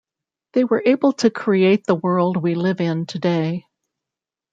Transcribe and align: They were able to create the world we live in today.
They 0.53 0.63
were 0.63 0.81
able 0.83 1.13
to 1.13 1.29
create 1.29 1.85
the 1.85 1.93
world 1.93 2.35
we 2.35 2.55
live 2.55 2.81
in 2.81 3.05
today. 3.05 3.67